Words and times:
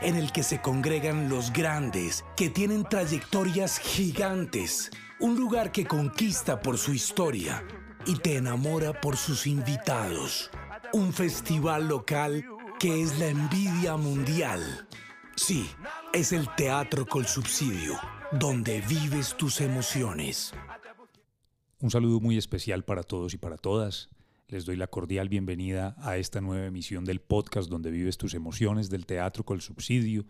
en 0.00 0.16
el 0.16 0.32
que 0.32 0.42
se 0.42 0.60
congregan 0.60 1.28
los 1.28 1.52
grandes, 1.52 2.24
que 2.36 2.50
tienen 2.50 2.84
trayectorias 2.84 3.78
gigantes. 3.78 4.90
Un 5.20 5.36
lugar 5.36 5.72
que 5.72 5.86
conquista 5.86 6.60
por 6.60 6.78
su 6.78 6.92
historia 6.92 7.64
y 8.06 8.16
te 8.16 8.36
enamora 8.36 9.00
por 9.00 9.16
sus 9.16 9.46
invitados. 9.46 10.50
Un 10.92 11.12
festival 11.12 11.88
local 11.88 12.44
que 12.78 13.02
es 13.02 13.18
la 13.18 13.26
envidia 13.26 13.96
mundial. 13.96 14.86
Sí, 15.36 15.68
es 16.12 16.32
el 16.32 16.48
teatro 16.54 17.06
con 17.06 17.26
subsidio, 17.26 17.98
donde 18.32 18.80
vives 18.82 19.36
tus 19.36 19.60
emociones. 19.60 20.52
Un 21.80 21.90
saludo 21.90 22.20
muy 22.20 22.36
especial 22.38 22.84
para 22.84 23.02
todos 23.02 23.34
y 23.34 23.38
para 23.38 23.56
todas. 23.56 24.08
Les 24.50 24.64
doy 24.64 24.76
la 24.76 24.86
cordial 24.86 25.28
bienvenida 25.28 25.94
a 25.98 26.16
esta 26.16 26.40
nueva 26.40 26.64
emisión 26.64 27.04
del 27.04 27.20
podcast 27.20 27.68
donde 27.68 27.90
vives 27.90 28.16
tus 28.16 28.32
emociones 28.32 28.88
del 28.88 29.04
teatro 29.04 29.44
con 29.44 29.60
subsidio, 29.60 30.24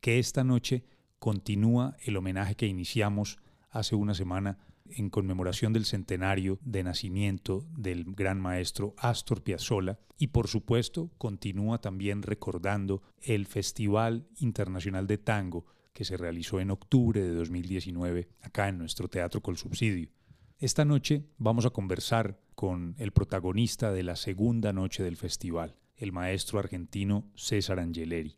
que 0.00 0.18
esta 0.18 0.42
noche 0.42 0.82
continúa 1.20 1.96
el 2.04 2.16
homenaje 2.16 2.56
que 2.56 2.66
iniciamos 2.66 3.38
hace 3.70 3.94
una 3.94 4.14
semana 4.14 4.58
en 4.86 5.10
conmemoración 5.10 5.72
del 5.72 5.84
centenario 5.84 6.58
de 6.64 6.82
nacimiento 6.82 7.64
del 7.76 8.04
gran 8.04 8.40
maestro 8.40 8.94
Astor 8.98 9.44
Piazzolla 9.44 10.00
y 10.18 10.26
por 10.26 10.48
supuesto 10.48 11.12
continúa 11.16 11.80
también 11.80 12.22
recordando 12.22 13.00
el 13.20 13.46
Festival 13.46 14.26
Internacional 14.38 15.06
de 15.06 15.18
Tango 15.18 15.66
que 15.92 16.04
se 16.04 16.16
realizó 16.16 16.58
en 16.58 16.72
octubre 16.72 17.22
de 17.22 17.32
2019 17.32 18.28
acá 18.40 18.68
en 18.68 18.78
nuestro 18.78 19.06
Teatro 19.06 19.40
Col 19.40 19.56
Subsidio. 19.56 20.08
Esta 20.62 20.84
noche 20.84 21.24
vamos 21.38 21.66
a 21.66 21.70
conversar 21.70 22.38
con 22.54 22.94
el 22.98 23.10
protagonista 23.10 23.90
de 23.90 24.04
la 24.04 24.14
segunda 24.14 24.72
noche 24.72 25.02
del 25.02 25.16
festival, 25.16 25.74
el 25.96 26.12
maestro 26.12 26.60
argentino 26.60 27.24
César 27.34 27.80
Angeleri, 27.80 28.36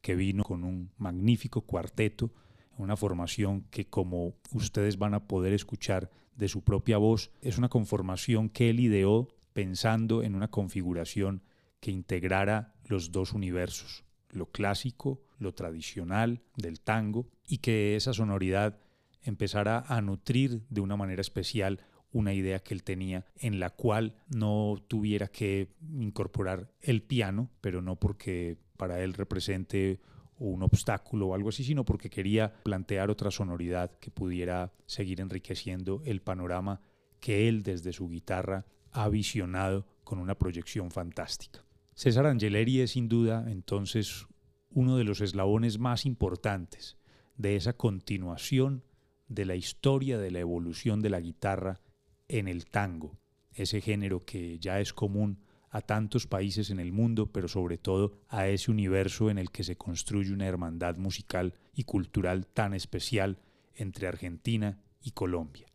que 0.00 0.14
vino 0.16 0.44
con 0.44 0.64
un 0.64 0.92
magnífico 0.96 1.60
cuarteto 1.60 2.32
una 2.78 2.96
formación 2.96 3.66
que 3.70 3.86
como 3.86 4.32
ustedes 4.52 4.96
van 4.96 5.12
a 5.12 5.28
poder 5.28 5.52
escuchar 5.52 6.10
de 6.36 6.48
su 6.48 6.64
propia 6.64 6.96
voz, 6.96 7.30
es 7.42 7.58
una 7.58 7.68
conformación 7.68 8.48
que 8.48 8.70
él 8.70 8.80
ideó 8.80 9.28
pensando 9.52 10.22
en 10.22 10.34
una 10.34 10.48
configuración 10.48 11.42
que 11.80 11.90
integrara 11.90 12.72
los 12.86 13.12
dos 13.12 13.34
universos, 13.34 14.04
lo 14.30 14.46
clásico, 14.46 15.20
lo 15.38 15.52
tradicional 15.52 16.40
del 16.56 16.80
tango, 16.80 17.28
y 17.46 17.58
que 17.58 17.94
esa 17.94 18.14
sonoridad 18.14 18.78
empezara 19.22 19.84
a 19.88 20.00
nutrir 20.00 20.62
de 20.68 20.80
una 20.80 20.96
manera 20.96 21.20
especial 21.20 21.80
una 22.12 22.34
idea 22.34 22.60
que 22.60 22.74
él 22.74 22.82
tenía 22.82 23.24
en 23.36 23.58
la 23.58 23.70
cual 23.70 24.16
no 24.28 24.76
tuviera 24.86 25.28
que 25.28 25.68
incorporar 25.92 26.70
el 26.80 27.02
piano, 27.02 27.50
pero 27.60 27.80
no 27.80 27.96
porque 27.96 28.58
para 28.76 29.02
él 29.02 29.14
represente 29.14 30.00
un 30.36 30.62
obstáculo 30.62 31.28
o 31.28 31.34
algo 31.34 31.48
así, 31.48 31.64
sino 31.64 31.84
porque 31.84 32.10
quería 32.10 32.52
plantear 32.64 33.10
otra 33.10 33.30
sonoridad 33.30 33.92
que 33.98 34.10
pudiera 34.10 34.72
seguir 34.86 35.20
enriqueciendo 35.20 36.02
el 36.04 36.20
panorama 36.20 36.80
que 37.20 37.48
él 37.48 37.62
desde 37.62 37.92
su 37.92 38.08
guitarra 38.08 38.66
ha 38.90 39.08
visionado 39.08 39.86
con 40.04 40.18
una 40.18 40.34
proyección 40.34 40.90
fantástica. 40.90 41.64
César 41.94 42.26
Angeleri 42.26 42.80
es 42.80 42.92
sin 42.92 43.08
duda 43.08 43.46
entonces 43.48 44.26
uno 44.70 44.96
de 44.96 45.04
los 45.04 45.20
eslabones 45.20 45.78
más 45.78 46.04
importantes 46.04 46.98
de 47.36 47.56
esa 47.56 47.74
continuación 47.74 48.82
de 49.34 49.44
la 49.44 49.56
historia 49.56 50.18
de 50.18 50.30
la 50.30 50.40
evolución 50.40 51.00
de 51.00 51.10
la 51.10 51.20
guitarra 51.20 51.80
en 52.28 52.48
el 52.48 52.66
tango, 52.66 53.18
ese 53.52 53.80
género 53.80 54.20
que 54.20 54.58
ya 54.58 54.80
es 54.80 54.92
común 54.92 55.40
a 55.70 55.80
tantos 55.80 56.26
países 56.26 56.70
en 56.70 56.80
el 56.80 56.92
mundo, 56.92 57.32
pero 57.32 57.48
sobre 57.48 57.78
todo 57.78 58.20
a 58.28 58.46
ese 58.46 58.70
universo 58.70 59.30
en 59.30 59.38
el 59.38 59.50
que 59.50 59.64
se 59.64 59.76
construye 59.76 60.32
una 60.32 60.46
hermandad 60.46 60.96
musical 60.96 61.54
y 61.72 61.84
cultural 61.84 62.46
tan 62.46 62.74
especial 62.74 63.38
entre 63.74 64.06
Argentina 64.06 64.78
y 65.00 65.12
Colombia. 65.12 65.66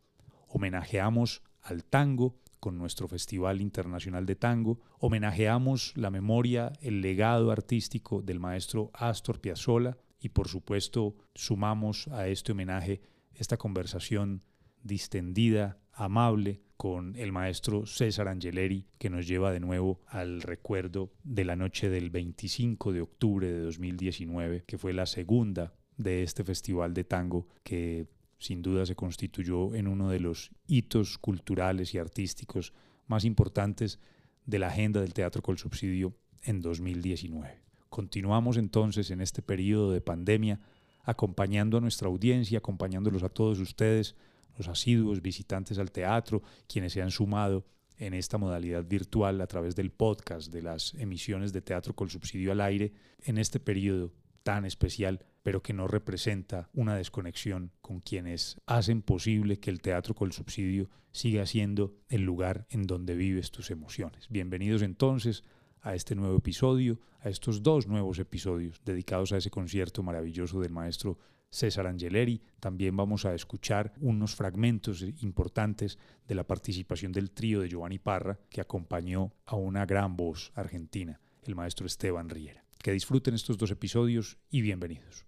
Homenajeamos 0.46 1.42
al 1.60 1.84
tango 1.84 2.40
con 2.60 2.78
nuestro 2.78 3.08
Festival 3.08 3.60
Internacional 3.60 4.24
de 4.24 4.36
Tango, 4.36 4.80
homenajeamos 4.98 5.92
la 5.96 6.10
memoria, 6.10 6.72
el 6.80 7.00
legado 7.00 7.50
artístico 7.50 8.22
del 8.22 8.40
maestro 8.40 8.90
Astor 8.94 9.40
Piazzolla 9.40 9.96
y 10.20 10.30
por 10.30 10.48
supuesto 10.48 11.16
sumamos 11.34 12.08
a 12.08 12.28
este 12.28 12.52
homenaje 12.52 13.00
esta 13.38 13.56
conversación 13.56 14.42
distendida, 14.82 15.78
amable, 15.92 16.60
con 16.76 17.16
el 17.16 17.32
maestro 17.32 17.86
César 17.86 18.28
Angeleri, 18.28 18.86
que 18.98 19.10
nos 19.10 19.26
lleva 19.26 19.52
de 19.52 19.58
nuevo 19.58 20.00
al 20.06 20.42
recuerdo 20.42 21.12
de 21.24 21.44
la 21.44 21.56
noche 21.56 21.90
del 21.90 22.10
25 22.10 22.92
de 22.92 23.00
octubre 23.00 23.50
de 23.52 23.58
2019, 23.58 24.62
que 24.64 24.78
fue 24.78 24.92
la 24.92 25.06
segunda 25.06 25.74
de 25.96 26.22
este 26.22 26.44
festival 26.44 26.94
de 26.94 27.02
tango 27.02 27.48
que 27.64 28.06
sin 28.38 28.62
duda 28.62 28.86
se 28.86 28.94
constituyó 28.94 29.74
en 29.74 29.88
uno 29.88 30.08
de 30.08 30.20
los 30.20 30.52
hitos 30.68 31.18
culturales 31.18 31.92
y 31.94 31.98
artísticos 31.98 32.72
más 33.08 33.24
importantes 33.24 33.98
de 34.46 34.60
la 34.60 34.68
agenda 34.68 35.00
del 35.00 35.14
Teatro 35.14 35.42
Col 35.42 35.58
Subsidio 35.58 36.14
en 36.42 36.60
2019. 36.60 37.60
Continuamos 37.88 38.56
entonces 38.56 39.10
en 39.10 39.20
este 39.20 39.42
periodo 39.42 39.90
de 39.90 40.00
pandemia 40.00 40.60
acompañando 41.08 41.78
a 41.78 41.80
nuestra 41.80 42.08
audiencia, 42.08 42.58
acompañándolos 42.58 43.22
a 43.22 43.30
todos 43.30 43.58
ustedes 43.60 44.14
los 44.58 44.68
asiduos 44.68 45.22
visitantes 45.22 45.78
al 45.78 45.90
teatro, 45.90 46.42
quienes 46.66 46.92
se 46.92 47.00
han 47.00 47.10
sumado 47.10 47.64
en 47.96 48.12
esta 48.12 48.36
modalidad 48.36 48.84
virtual 48.84 49.40
a 49.40 49.46
través 49.46 49.74
del 49.74 49.90
podcast 49.90 50.52
de 50.52 50.60
las 50.60 50.92
emisiones 50.94 51.54
de 51.54 51.62
teatro 51.62 51.94
con 51.94 52.10
subsidio 52.10 52.52
al 52.52 52.60
aire 52.60 52.92
en 53.22 53.38
este 53.38 53.58
periodo 53.58 54.12
tan 54.42 54.66
especial, 54.66 55.24
pero 55.42 55.62
que 55.62 55.72
no 55.72 55.88
representa 55.88 56.68
una 56.74 56.94
desconexión 56.94 57.72
con 57.80 58.00
quienes 58.00 58.60
hacen 58.66 59.00
posible 59.00 59.58
que 59.58 59.70
el 59.70 59.80
teatro 59.80 60.14
con 60.14 60.30
subsidio 60.32 60.90
siga 61.10 61.46
siendo 61.46 61.94
el 62.10 62.20
lugar 62.20 62.66
en 62.68 62.86
donde 62.86 63.14
vives 63.14 63.50
tus 63.50 63.70
emociones. 63.70 64.26
Bienvenidos 64.28 64.82
entonces 64.82 65.42
a 65.82 65.94
este 65.94 66.14
nuevo 66.14 66.36
episodio, 66.36 67.00
a 67.20 67.28
estos 67.28 67.62
dos 67.62 67.86
nuevos 67.86 68.18
episodios 68.18 68.80
dedicados 68.84 69.32
a 69.32 69.36
ese 69.36 69.50
concierto 69.50 70.02
maravilloso 70.02 70.60
del 70.60 70.72
maestro 70.72 71.18
César 71.50 71.86
Angeleri. 71.86 72.42
También 72.60 72.96
vamos 72.96 73.24
a 73.24 73.34
escuchar 73.34 73.92
unos 74.00 74.34
fragmentos 74.34 75.02
importantes 75.22 75.98
de 76.26 76.34
la 76.34 76.46
participación 76.46 77.12
del 77.12 77.30
trío 77.30 77.60
de 77.60 77.68
Giovanni 77.68 77.98
Parra, 77.98 78.38
que 78.50 78.60
acompañó 78.60 79.32
a 79.46 79.56
una 79.56 79.86
gran 79.86 80.16
voz 80.16 80.52
argentina, 80.54 81.20
el 81.42 81.54
maestro 81.54 81.86
Esteban 81.86 82.28
Riera. 82.28 82.64
Que 82.82 82.92
disfruten 82.92 83.34
estos 83.34 83.58
dos 83.58 83.70
episodios 83.70 84.38
y 84.50 84.60
bienvenidos. 84.60 85.27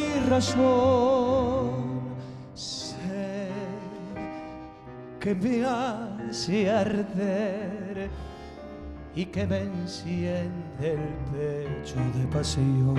razón. 0.31 2.01
Sé 2.53 3.49
que 5.19 5.35
me 5.35 5.65
hace 5.65 6.71
arder 6.71 8.09
y 9.13 9.25
que 9.25 9.45
me 9.45 9.57
enciende 9.59 10.93
el 10.93 10.99
pecho 11.33 11.97
de 12.15 12.25
pasión. 12.27 12.95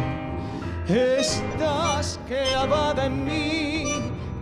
Estás 0.87 2.20
clavada 2.29 3.06
en 3.06 3.25
mí, 3.25 3.84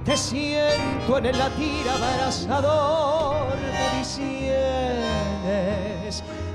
te 0.05 0.17
siento 0.17 1.19
en 1.19 1.27
el 1.27 1.39
latir 1.39 1.89
abrazador 1.89 3.53
de 3.57 3.99
mis 3.99 4.07
sienes. 4.19 5.45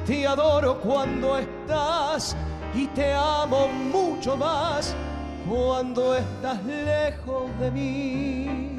Te 0.06 0.28
adoro 0.28 0.82
cuando 0.82 1.38
estás 1.38 2.36
y 2.74 2.88
te 2.88 3.14
amo 3.14 3.70
mucho 3.70 4.36
más 4.36 4.94
cuando 5.48 6.16
estás 6.16 6.64
lejos 6.66 7.50
de 7.60 7.72
mí. 7.72 8.78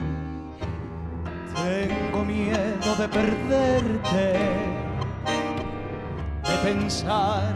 Tengo 1.54 2.24
miedo 2.24 2.96
de 2.98 3.08
perderte, 3.08 4.32
de 6.42 6.56
pensar 6.62 7.54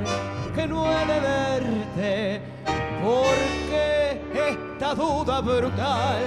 que 0.55 0.67
no 0.67 0.87
he 0.91 1.07
de 1.07 1.21
verte, 1.21 2.41
porque 3.03 4.21
esta 4.35 4.95
duda 4.95 5.41
brutal, 5.41 6.23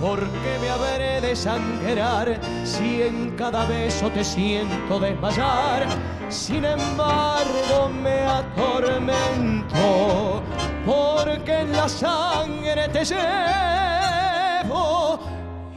porque 0.00 0.58
me 0.60 0.70
habré 0.70 1.20
de 1.20 1.36
sangrar 1.36 2.40
si 2.64 3.02
en 3.02 3.36
cada 3.36 3.66
beso 3.66 4.08
te 4.10 4.24
siento 4.24 4.98
desmayar. 4.98 5.86
Sin 6.28 6.64
embargo 6.64 7.90
me 8.02 8.20
atormento, 8.22 9.72
porque 10.86 11.60
en 11.60 11.72
la 11.72 11.88
sangre 11.88 12.88
te 12.88 13.04
llevo 13.04 13.20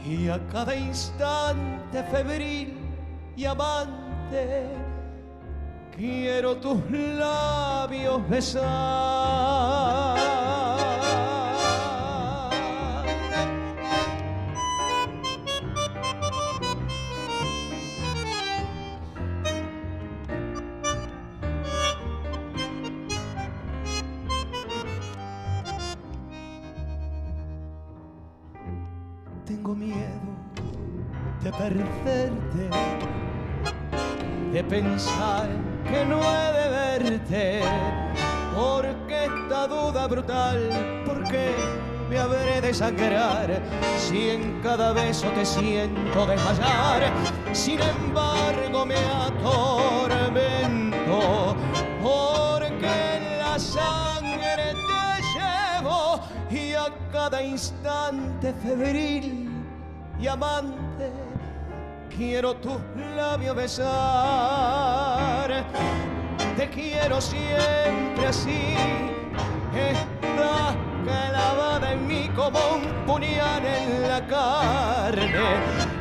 y 0.06 0.28
a 0.28 0.38
cada 0.50 0.74
instante 0.74 2.02
febril 2.04 2.78
y 3.36 3.44
amante 3.44 4.68
quiero 5.96 6.56
tus 6.56 6.78
labios 6.90 8.28
besar. 8.28 10.13
De 34.52 34.62
pensar 34.64 35.48
que 35.90 36.04
no 36.04 36.20
he 36.22 36.52
de 36.52 36.68
verte, 36.70 37.60
porque 38.54 39.24
esta 39.24 39.66
duda 39.66 40.06
brutal, 40.06 41.02
porque 41.04 41.50
me 42.08 42.18
habré 42.18 42.60
de 42.60 42.72
sangrar 42.72 43.60
si 43.98 44.30
en 44.30 44.60
cada 44.62 44.92
beso 44.92 45.26
te 45.30 45.44
siento 45.44 46.26
desmayar. 46.26 47.12
Sin 47.52 47.80
embargo 47.80 48.86
me 48.86 48.94
atormento, 48.96 50.36
porque 52.00 53.38
la 53.40 53.58
sangre 53.58 54.74
te 54.86 55.22
llevo 55.34 56.20
y 56.50 56.74
a 56.74 56.86
cada 57.10 57.42
instante 57.42 58.54
febril 58.62 59.50
y 60.20 60.28
amante 60.28 61.33
quiero 62.16 62.54
tus 62.54 62.76
labios 63.16 63.56
besar. 63.56 65.64
Te 66.56 66.70
quiero 66.70 67.20
siempre 67.20 68.26
así, 68.26 68.74
está 69.74 70.74
clavada 71.04 71.92
en 71.92 72.06
mí 72.06 72.30
como 72.34 72.58
un 72.76 72.82
puñal 73.06 73.64
en 73.64 74.08
la 74.08 74.26
carne 74.26 75.56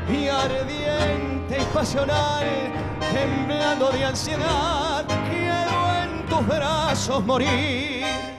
y 0.09 0.27
ardiente 0.27 1.57
y 1.59 1.63
pasional, 1.73 2.45
temblando 3.13 3.89
de 3.89 4.05
ansiedad, 4.05 5.05
quiero 5.29 6.03
en 6.03 6.25
tus 6.27 6.47
brazos 6.47 7.25
morir. 7.25 8.32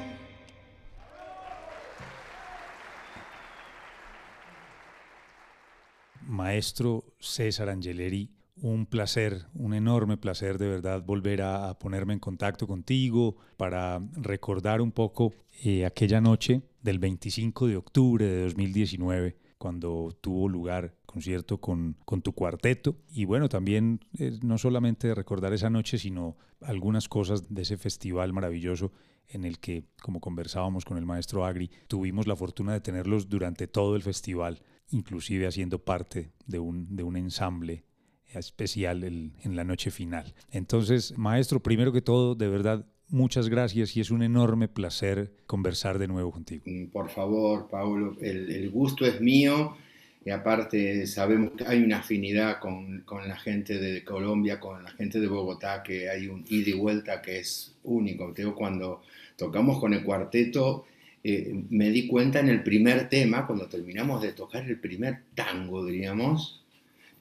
Maestro 6.55 7.05
César 7.19 7.69
Angeleri, 7.69 8.31
un 8.63 8.87
placer, 8.87 9.47
un 9.55 9.75
enorme 9.75 10.17
placer 10.17 10.57
de 10.57 10.69
verdad 10.69 11.03
volver 11.03 11.43
a, 11.43 11.77
ponerme 11.81 12.13
en 12.13 12.21
contacto 12.21 12.69
contigo 12.69 13.35
para 13.57 14.01
recordar 14.13 14.81
un 14.81 14.93
poco 14.93 15.33
eh, 15.65 15.85
aquella 15.85 16.21
noche 16.21 16.63
del 16.81 17.01
25 17.01 17.67
de 17.67 17.77
octubre 17.77 18.25
de 18.25 18.45
2019 18.45 19.37
cuando 19.59 20.17
tuvo 20.21 20.49
lugar 20.49 20.95
concierto 21.07 21.59
con, 21.59 21.97
tu 22.23 22.33
cuarteto. 22.33 22.99
Y 23.11 23.25
bueno, 23.25 23.49
también 23.49 23.99
eh, 24.17 24.39
no 24.45 24.57
solamente 24.57 25.13
recordar 25.13 25.53
esa 25.55 25.71
noche, 25.71 25.99
sino 25.99 26.37
algunas 26.61 27.09
cosas 27.09 27.53
de 27.53 27.63
ese 27.63 27.79
festival 27.79 28.33
maravilloso 28.33 28.93
en 29.27 29.43
el 29.43 29.59
que, 29.59 29.87
como 30.01 30.21
conversábamos 30.21 30.85
con 30.85 30.99
el 30.99 31.05
maestro 31.05 31.45
Agri, 31.45 31.69
tuvimos 31.89 32.29
la 32.29 32.37
fortuna 32.37 32.75
de 32.75 32.81
tenerlos 32.81 33.29
durante 33.29 33.67
todo 33.67 33.97
el 33.97 34.03
festival 34.03 34.61
inclusive 34.91 35.47
haciendo 35.47 35.79
parte 35.79 36.33
de 36.47 36.59
un, 36.59 36.95
de 36.97 37.03
un 37.03 37.17
ensamble 37.17 37.85
especial 38.27 39.05
en 39.05 39.57
la 39.57 39.65
noche 39.65 39.91
final. 39.91 40.35
Entonces, 40.51 41.17
maestro, 41.17 41.61
primero 41.61 41.93
que 41.93 42.03
todo, 42.03 42.35
de 42.35 42.49
verdad, 42.49 42.87
muchas 43.09 43.49
gracias 43.49 43.97
y 43.97 44.01
es 44.01 44.11
un 44.11 44.23
enorme 44.23 44.69
placer 44.69 45.33
conversar 45.47 45.99
de 45.99 46.09
nuevo 46.09 46.31
contigo. 46.31 46.65
Mm, 46.67 46.87
por 46.87 47.11
favor, 47.11 47.69
Paulo, 47.69 48.17
el, 48.21 48.71
gusto 48.71 49.07
es 49.07 49.21
mío 49.21 49.77
y 50.25 50.31
aparte 50.31 51.07
sabemos 51.07 51.53
que 51.53 51.65
hay 51.67 51.83
una 51.83 51.99
afinidad 51.99 52.59
con, 52.59 53.03
con, 53.03 53.29
la 53.29 53.37
gente 53.37 53.79
de 53.79 54.05
Colombia, 54.05 54.59
con 54.59 54.83
la 54.83 54.91
gente 54.91 55.21
de 55.21 55.29
Bogotá, 55.29 55.83
que 55.83 56.09
hay 56.09 56.29
un 56.29 56.45
ida 56.49 56.71
y 56.71 56.79
vuelta 56.79 57.21
que 57.21 57.39
es 57.41 57.77
único. 57.85 58.33
Tengo 58.33 58.55
cuando 58.55 59.03
tocamos 59.37 59.79
con 59.79 59.93
el 59.93 60.03
cuarteto, 60.03 60.87
eh, 61.27 61.55
me 61.71 61.89
di 61.89 62.07
cuenta 62.07 62.41
en 62.41 62.51
el 62.51 62.63
primer 62.63 63.09
tema, 63.09 63.47
cuando 63.47 63.67
terminamos 63.67 64.21
de 64.21 64.33
tocar 64.33 64.69
el 64.69 64.79
primer 64.79 65.23
tango, 65.35 65.87
diríamos, 65.87 66.63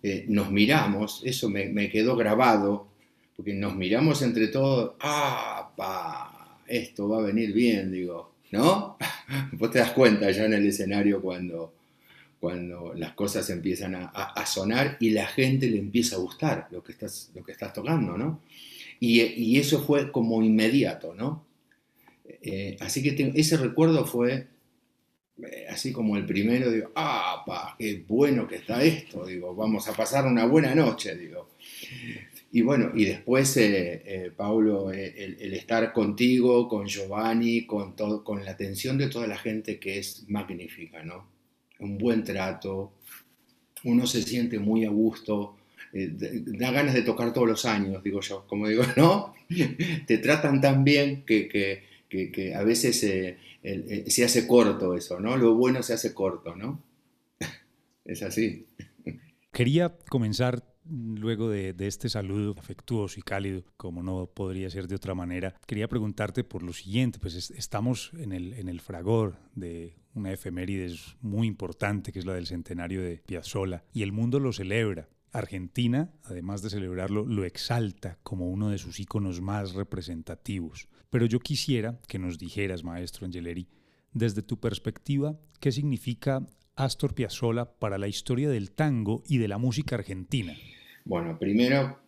eh, 0.04 0.26
nos 0.28 0.52
miramos, 0.52 1.22
eso 1.24 1.50
me, 1.50 1.90
quedó 1.90 2.18
grabado, 2.18 2.90
porque 3.34 3.54
nos 3.54 3.78
miramos 3.78 4.22
entre 4.22 4.50
todos, 4.50 4.96
¡ah, 5.00 5.72
pa! 5.78 6.60
Esto 6.68 7.08
va 7.08 7.20
a 7.20 7.22
venir 7.22 7.54
bien, 7.54 7.94
digo, 7.94 8.34
¿no? 8.52 8.98
Vos 9.54 9.72
te 9.72 9.80
das 9.80 9.92
cuenta 9.92 10.30
ya 10.32 10.46
en 10.46 10.54
el 10.54 10.66
escenario 10.66 11.22
cuando, 11.22 11.74
cuando 12.42 12.94
las 12.96 13.14
cosas 13.14 13.50
empiezan 13.52 13.96
a, 13.96 14.46
sonar 14.46 14.98
y 15.00 15.12
la 15.12 15.28
gente 15.28 15.70
le 15.70 15.80
empieza 15.80 16.18
a 16.18 16.20
gustar 16.20 16.68
lo 16.72 16.84
que 16.84 16.92
estás, 16.92 17.32
lo 17.34 17.42
que 17.42 17.54
estás 17.54 17.72
tocando, 17.72 18.18
¿no? 18.18 18.42
Y, 19.00 19.22
y 19.22 19.60
eso 19.60 19.82
fue 19.82 20.12
como 20.12 20.44
inmediato, 20.44 21.14
¿no? 21.16 21.53
Eh, 22.26 22.78
así 22.80 23.04
que 23.04 23.32
ese 23.36 23.58
recuerdo 23.58 24.06
fue 24.06 24.48
eh, 25.42 25.66
así 25.70 25.92
como 25.92 26.16
el 26.16 26.26
primero, 26.26 26.72
digo, 26.72 26.92
ah, 26.96 27.44
pa, 27.46 27.76
qué 27.78 28.04
bueno 28.08 28.48
que 28.48 28.58
está 28.58 28.84
esto, 28.84 29.26
digo, 29.26 29.56
vamos 29.56 29.88
a 29.88 29.94
pasar 29.94 30.26
una 30.26 30.46
buena 30.46 30.76
noche, 30.76 31.16
digo. 31.16 31.50
Y 32.52 32.62
bueno, 32.62 32.92
y 32.94 33.06
después, 33.06 33.58
eh, 33.58 34.32
Paulo, 34.38 34.92
el, 34.92 35.54
estar 35.54 35.92
contigo, 35.92 36.68
con 36.68 36.86
Giovanni, 36.86 37.66
con, 37.66 37.96
todo, 37.96 38.24
con 38.24 38.46
la 38.46 38.52
atención 38.52 38.98
de 38.98 39.08
toda 39.08 39.26
la 39.26 39.38
gente 39.38 39.80
que 39.80 39.98
es 39.98 40.26
magnífica, 40.30 41.04
¿no? 41.04 41.28
Un 41.80 41.98
buen 41.98 42.24
trato, 42.24 42.94
uno 43.86 44.06
se 44.06 44.22
siente 44.22 44.60
muy 44.60 44.86
a 44.86 44.90
gusto, 44.90 45.58
da 45.92 46.72
ganas 46.72 46.94
de 46.94 47.02
tocar 47.02 47.34
todos 47.34 47.48
los 47.48 47.66
años, 47.66 48.04
digo 48.04 48.22
yo, 48.22 48.46
como 48.48 48.68
digo, 48.68 48.84
¿no? 48.98 49.34
Te 50.06 50.20
tratan 50.20 50.62
tan 50.62 50.84
bien 50.84 51.24
que 51.26 51.93
que, 52.32 52.54
a 52.56 52.64
veces 52.64 53.00
se 53.00 54.24
hace 54.24 54.48
corto 54.48 54.96
eso, 54.96 55.20
¿no? 55.20 55.38
Lo 55.38 55.56
bueno 55.56 55.84
se 55.84 55.94
hace 55.94 56.14
corto, 56.14 56.56
¿no? 56.56 56.84
es 58.06 58.24
así. 58.24 58.68
Quería 59.52 59.98
comenzar 60.10 60.64
luego 60.90 61.50
de, 61.50 61.76
este 61.80 62.10
saludo 62.10 62.56
afectuoso 62.58 63.20
y 63.20 63.24
cálido, 63.24 63.64
como 63.78 64.04
no 64.04 64.28
podría 64.28 64.70
ser 64.70 64.88
de 64.88 64.96
otra 64.96 65.16
manera, 65.16 65.56
quería 65.66 65.88
preguntarte 65.88 66.44
por 66.44 66.64
lo 66.64 66.74
siguiente, 66.74 67.20
pues 67.20 67.52
estamos 67.52 68.12
en 68.18 68.32
el, 68.32 68.54
en 68.54 68.70
el 68.70 68.82
fragor 68.82 69.38
de 69.56 69.96
una 70.14 70.32
efeméride 70.32 70.94
muy 71.22 71.48
importante 71.48 72.12
que 72.12 72.20
es 72.20 72.26
la 72.26 72.34
del 72.34 72.48
centenario 72.48 73.02
de 73.02 73.18
Piazzolla 73.26 73.84
y 73.94 74.04
el 74.04 74.12
mundo 74.12 74.40
lo 74.40 74.54
celebra. 74.54 75.10
Argentina, 75.32 76.14
además 76.26 76.62
de 76.62 76.70
celebrarlo, 76.70 77.26
lo 77.26 77.44
exalta 77.44 78.20
como 78.22 78.50
uno 78.50 78.70
de 78.70 78.78
sus 78.78 79.00
íconos 79.00 79.42
más 79.42 79.74
representativos. 79.74 80.88
Pero 81.14 81.28
yo 81.28 81.40
quisiera 81.40 82.00
que 82.08 82.18
nos 82.18 82.40
dijeras, 82.40 82.84
maestro 82.84 83.28
Angeleri, 83.28 83.68
desde 84.14 84.42
tu 84.42 84.60
perspectiva, 84.60 85.40
¿qué 85.60 85.72
significa 85.72 86.50
Astor 86.76 87.14
Piazzolla 87.14 87.66
para 87.66 88.00
la 88.00 88.08
historia 88.08 88.50
del 88.50 88.72
tango 88.72 89.22
y 89.28 89.38
de 89.38 89.48
la 89.48 89.60
música 89.60 89.94
argentina? 89.94 90.56
Bueno, 91.06 91.38
primero, 91.38 92.00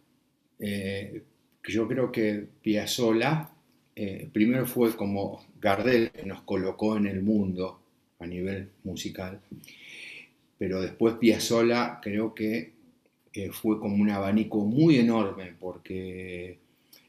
eh, 0.58 1.22
yo 1.68 1.88
creo 1.88 2.12
que 2.12 2.48
Piazzolla 2.64 3.52
eh, 3.96 4.28
primero 4.34 4.66
fue 4.66 4.96
como 4.96 5.46
Gardel 5.62 6.10
que 6.10 6.26
nos 6.26 6.42
colocó 6.42 6.98
en 6.98 7.06
el 7.06 7.22
mundo 7.22 7.80
a 8.18 8.26
nivel 8.26 8.72
musical. 8.84 9.40
Pero 10.58 10.82
después 10.82 11.14
Piazzolla 11.18 12.00
creo 12.02 12.34
que 12.34 12.74
eh, 13.34 13.52
fue 13.52 13.80
como 13.80 13.98
un 14.02 14.10
abanico 14.10 14.66
muy 14.66 14.98
enorme, 14.98 15.54
porque, 15.60 16.58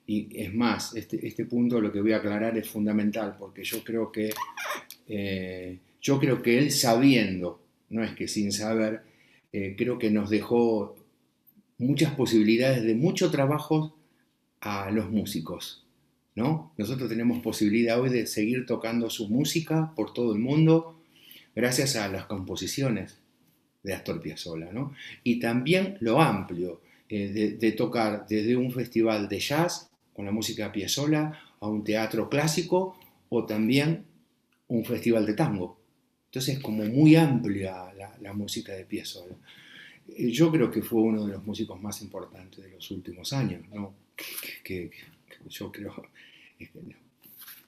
y 0.06 0.28
es 0.40 0.54
más, 0.54 0.94
este, 0.94 1.26
este, 1.26 1.44
punto 1.44 1.80
lo 1.80 1.92
que 1.92 2.00
voy 2.00 2.12
a 2.12 2.18
aclarar 2.18 2.56
es 2.56 2.68
fundamental, 2.68 3.36
porque 3.38 3.64
yo 3.64 3.82
creo 3.82 4.12
que, 4.12 4.30
eh, 5.08 5.78
yo 6.00 6.18
creo 6.20 6.42
que 6.42 6.58
él 6.58 6.70
sabiendo, 6.70 7.60
no 7.90 8.04
es 8.04 8.12
que 8.14 8.28
sin 8.28 8.52
saber, 8.52 9.02
eh, 9.52 9.74
creo 9.76 9.98
que 9.98 10.10
nos 10.10 10.30
dejó 10.30 10.96
muchas 11.78 12.14
posibilidades 12.14 12.84
de 12.84 12.94
mucho 12.94 13.30
trabajo 13.30 13.96
a 14.60 14.90
los 14.90 15.10
músicos. 15.10 15.84
¿no? 16.34 16.72
Nosotros 16.76 17.08
tenemos 17.08 17.40
posibilidad 17.40 18.00
hoy 18.00 18.10
de 18.10 18.26
seguir 18.26 18.66
tocando 18.66 19.08
su 19.10 19.28
música 19.28 19.92
por 19.96 20.12
todo 20.12 20.34
el 20.34 20.38
mundo 20.38 21.00
gracias 21.54 21.96
a 21.96 22.08
las 22.08 22.26
composiciones 22.26 23.18
de 23.82 23.94
Astor 23.94 24.20
Piazzolla, 24.20 24.70
¿no? 24.72 24.92
Y 25.24 25.38
también 25.40 25.96
lo 26.00 26.20
amplio 26.20 26.80
eh, 27.08 27.56
de, 27.58 27.72
tocar 27.72 28.26
desde 28.28 28.56
un 28.56 28.72
festival 28.72 29.28
de 29.28 29.38
jazz 29.38 29.90
con 30.16 30.24
la 30.24 30.32
música 30.32 30.72
Piazzolla 30.72 31.38
a 31.60 31.68
un 31.68 31.84
teatro 31.84 32.30
clásico 32.30 32.98
o 33.28 33.44
también 33.44 34.06
un 34.68 34.82
festival 34.82 35.26
de 35.26 35.34
tango. 35.34 35.78
Entonces 36.24 36.56
es 36.56 36.62
como 36.62 36.84
muy 36.84 37.14
amplia 37.16 37.92
la, 38.20 38.32
música 38.32 38.72
de 38.72 38.86
Piazzolla. 38.86 39.36
Eh, 40.08 40.30
yo 40.30 40.50
creo 40.50 40.70
que 40.70 40.80
fue 40.80 41.02
uno 41.02 41.26
de 41.26 41.34
los 41.34 41.44
músicos 41.44 41.80
más 41.80 42.00
importantes 42.00 42.64
de 42.64 42.70
los 42.70 42.90
últimos 42.90 43.34
años, 43.34 43.68
¿no? 43.68 43.94
que, 44.64 44.90
yo 45.48 45.70
creo 45.70 45.94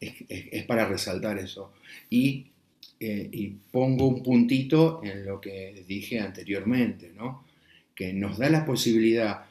es, 0.00 0.64
para 0.64 0.88
resaltar 0.88 1.38
eso. 1.38 1.72
Y, 2.08 2.46
eh, 2.98 3.28
y, 3.30 3.48
pongo 3.70 4.08
un 4.08 4.22
puntito 4.22 5.02
en 5.04 5.26
lo 5.26 5.38
que 5.40 5.84
dije 5.86 6.18
anteriormente, 6.18 7.12
¿no? 7.14 7.44
que 7.94 8.12
nos 8.14 8.38
da 8.38 8.48
la 8.48 8.64
posibilidad 8.64 9.44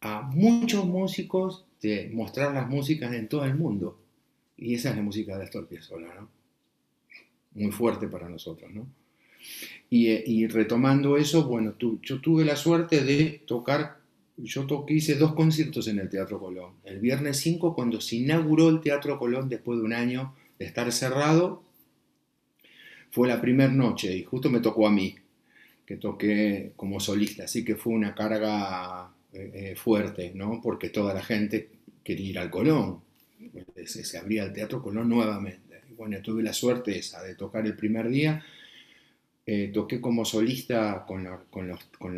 a 0.00 0.22
muchos 0.22 0.84
músicos 0.86 1.64
de 1.80 2.10
mostrar 2.12 2.52
las 2.52 2.68
músicas 2.68 3.12
en 3.14 3.28
todo 3.28 3.44
el 3.44 3.54
mundo. 3.54 3.98
Y 4.56 4.74
esa 4.74 4.90
es 4.90 4.96
la 4.96 5.02
música 5.02 5.36
de 5.36 5.44
Astor 5.44 5.66
Piazzolla, 5.66 6.14
¿no? 6.14 6.28
Muy 7.54 7.72
fuerte 7.72 8.06
para 8.08 8.28
nosotros, 8.28 8.70
¿no? 8.72 8.86
Y, 9.88 10.08
eh, 10.08 10.48
retomando 10.48 11.16
eso, 11.16 11.46
bueno, 11.46 11.74
yo 11.78 12.20
tuve 12.20 12.44
la 12.44 12.56
suerte 12.56 13.02
de 13.02 13.42
tocar 13.46 14.00
yo 14.42 14.66
toqué, 14.66 14.94
hice 14.94 15.16
dos 15.16 15.34
conciertos 15.34 15.88
en 15.88 15.98
el 15.98 16.08
Teatro 16.08 16.38
Colón. 16.38 16.74
El 16.84 16.98
viernes 16.98 17.38
5, 17.38 17.74
cuando 17.74 18.00
se 18.00 18.16
inauguró 18.16 18.68
el 18.68 18.80
Teatro 18.80 19.18
Colón 19.18 19.48
después 19.48 19.78
de 19.78 19.84
un 19.84 19.92
año 19.92 20.34
de 20.58 20.66
estar 20.66 20.90
cerrado, 20.92 21.62
fue 23.10 23.28
la 23.28 23.40
primera 23.40 23.72
noche 23.72 24.16
y 24.16 24.24
justo 24.24 24.50
me 24.50 24.60
tocó 24.60 24.86
a 24.86 24.90
mí, 24.90 25.16
que 25.84 25.96
toqué 25.96 26.72
como 26.76 27.00
solista, 27.00 27.44
así 27.44 27.64
que 27.64 27.74
fue 27.74 27.92
una 27.92 28.14
carga 28.14 29.12
eh, 29.32 29.50
eh, 29.54 29.76
fuerte, 29.76 30.32
¿no? 30.34 30.60
Porque 30.62 30.90
toda 30.90 31.14
la 31.14 31.22
gente 31.22 31.68
quería 32.02 32.30
ir 32.30 32.38
al 32.38 32.50
Colón, 32.50 33.00
se, 33.84 34.04
se 34.04 34.18
abría 34.18 34.44
el 34.44 34.52
Teatro 34.52 34.82
Colón 34.82 35.08
nuevamente. 35.08 35.80
Bueno, 35.96 36.20
tuve 36.22 36.42
la 36.42 36.52
suerte 36.52 36.98
esa 36.98 37.22
de 37.22 37.34
tocar 37.34 37.66
el 37.66 37.76
primer 37.76 38.08
día 38.08 38.42
eh, 39.52 39.72
toqué 39.74 40.00
como 40.00 40.24
solista 40.24 41.04
con, 41.08 41.24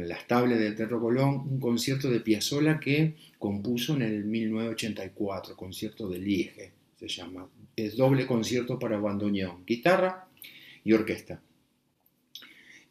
las 0.06 0.26
tablets 0.26 0.60
del 0.60 0.76
Teatro 0.76 1.00
Colón 1.00 1.46
un 1.48 1.60
concierto 1.60 2.10
de 2.10 2.20
Piazzolla 2.20 2.78
que 2.78 3.14
compuso 3.38 3.94
en 3.94 4.02
el 4.02 4.24
1984, 4.24 5.56
concierto 5.56 6.10
de 6.10 6.18
Liege, 6.18 6.72
se 6.98 7.08
llama. 7.08 7.48
Es 7.74 7.96
doble 7.96 8.26
concierto 8.26 8.78
para 8.78 8.98
bandoneón, 8.98 9.64
guitarra 9.64 10.28
y 10.84 10.92
orquesta. 10.92 11.40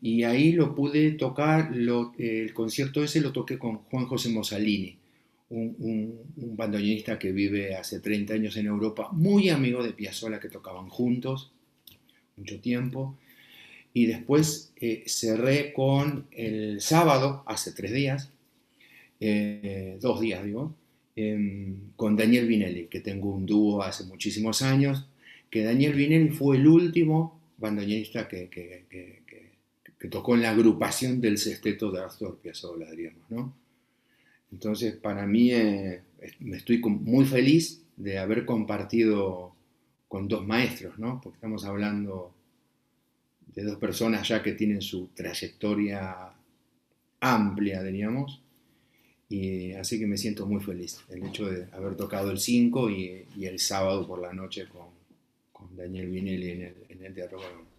Y 0.02 0.24
ahí 0.24 0.54
lo 0.54 0.74
pude 0.74 1.12
tocar, 1.12 1.72
el 1.74 2.54
concierto 2.54 3.04
ese 3.04 3.22
lo 3.22 3.32
toqué 3.32 3.60
con 3.60 3.78
Juan 3.78 4.06
José 4.06 4.30
Mosalini, 4.30 4.98
un, 5.50 5.76
un, 6.36 6.58
bandoneonista 6.58 7.20
que 7.20 7.32
vive 7.32 7.76
hace 7.76 8.00
30 8.00 8.34
años 8.34 8.58
en 8.58 8.66
Europa, 8.66 9.10
muy 9.12 9.50
amigo 9.50 9.84
de 9.84 9.94
Piazzolla, 9.94 10.40
que 10.40 10.50
tocaban 10.50 10.90
juntos 10.90 11.52
mucho 12.38 12.60
tiempo. 12.60 13.16
Y 13.94 14.06
después 14.06 14.72
eh, 14.78 15.04
cerré 15.06 15.74
con 15.74 16.28
el 16.32 16.82
sábado, 16.82 17.44
hace 17.46 17.74
tres 17.74 17.94
días, 17.94 18.32
eh, 19.20 19.98
dos 20.02 20.22
días 20.22 20.44
digo, 20.44 20.74
em, 21.16 21.92
con 21.96 22.16
Daniel 22.16 22.48
Vinelli, 22.48 22.88
que 22.88 23.02
tengo 23.02 23.34
un 23.34 23.46
dúo 23.46 23.84
hace 23.84 24.06
muchísimos 24.06 24.62
años, 24.62 25.08
que 25.50 25.64
Daniel 25.64 25.94
Vinelli 25.94 26.30
fue 26.30 26.58
el 26.58 26.68
último 26.68 27.40
bandoneonista 27.58 28.28
que, 28.28 29.21
que, 30.02 30.08
tocó 30.08 30.36
en 30.36 30.42
la 30.42 30.52
agrupación 30.52 31.22
del 31.22 31.38
sexteto 31.38 31.92
de 31.92 32.04
Astor 32.04 32.40
Piazzolla, 32.40 32.90
diríamos, 32.90 33.30
¿no? 33.30 33.54
Entonces, 34.52 34.96
para 34.96 35.26
mí, 35.26 35.52
eh, 35.52 36.02
me 36.40 36.58
estoy 36.58 36.80
muy 36.80 37.26
feliz 37.26 37.84
de 37.96 38.18
haber 38.18 38.46
compartido 38.46 39.56
con 40.08 40.28
dos 40.28 40.46
maestros, 40.46 41.00
¿no? 41.00 41.22
Porque 41.22 41.38
estamos 41.38 41.64
hablando 41.66 42.34
de 43.56 43.64
dos 43.64 43.78
personas 43.78 44.28
ya 44.28 44.42
que 44.44 44.54
tienen 44.54 44.82
su 44.82 45.08
trayectoria 45.14 46.34
amplia, 47.20 47.84
diríamos. 47.84 48.42
Y 49.30 49.72
así 49.74 49.98
que 50.00 50.08
me 50.08 50.18
siento 50.18 50.46
muy 50.46 50.62
feliz 50.62 51.00
el 51.10 51.26
hecho 51.26 51.50
de 51.50 51.68
haber 51.72 51.96
tocado 51.96 52.32
el 52.32 52.40
5 52.40 52.90
y, 52.90 53.26
el 53.42 53.60
sábado 53.60 54.06
por 54.06 54.20
la 54.20 54.34
noche 54.34 54.68
con, 54.68 55.00
Daniel 55.78 56.10
Vinelli 56.10 56.50
en 56.50 56.62
el, 56.64 56.76
en 56.90 57.06
el 57.06 57.14
Teatro 57.14 57.38
Colón. 57.38 57.71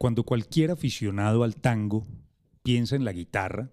Cuando 0.00 0.24
cualquier 0.24 0.70
aficionado 0.70 1.44
al 1.44 1.56
tango 1.56 2.06
piensa 2.62 2.96
en 2.96 3.04
la 3.04 3.12
guitarra, 3.12 3.68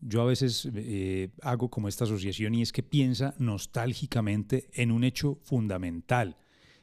yo 0.00 0.20
a 0.20 0.24
veces 0.24 0.68
eh, 0.74 1.30
hago 1.42 1.70
como 1.70 1.86
esta 1.86 2.02
asociación 2.02 2.56
y 2.56 2.62
es 2.62 2.72
que 2.72 2.82
piensa 2.82 3.36
nostálgicamente 3.38 4.68
en 4.72 4.90
un 4.90 5.04
hecho 5.04 5.38
fundamental, 5.44 6.38